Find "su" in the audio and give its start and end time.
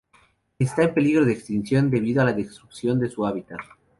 3.07-3.23